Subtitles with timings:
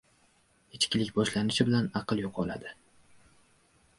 [0.77, 2.75] •Ichkilik boshlanishi bilan aql yo‘qoladi.